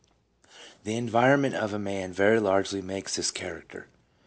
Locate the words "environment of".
0.97-1.75